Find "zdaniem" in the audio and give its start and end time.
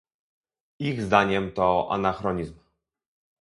1.07-1.53